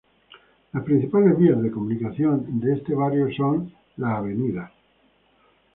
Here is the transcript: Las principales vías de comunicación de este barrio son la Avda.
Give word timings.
Las 0.73 0.83
principales 0.83 1.37
vías 1.37 1.61
de 1.61 1.69
comunicación 1.69 2.59
de 2.59 2.73
este 2.73 2.95
barrio 2.95 3.29
son 3.37 3.71
la 3.97 4.17
Avda. 4.17 4.73